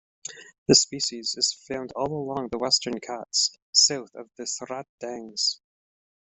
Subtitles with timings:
[0.67, 5.61] The species is found all along the Western Ghats south of the Surat Dangs.